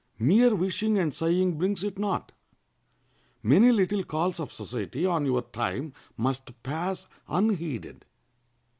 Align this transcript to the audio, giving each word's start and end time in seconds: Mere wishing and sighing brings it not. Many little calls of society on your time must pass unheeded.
Mere 0.17 0.55
wishing 0.55 0.97
and 0.97 1.13
sighing 1.13 1.59
brings 1.59 1.83
it 1.83 1.99
not. 1.99 2.31
Many 3.43 3.71
little 3.71 4.03
calls 4.03 4.39
of 4.39 4.51
society 4.51 5.05
on 5.05 5.27
your 5.27 5.43
time 5.43 5.93
must 6.17 6.63
pass 6.63 7.05
unheeded. 7.27 8.03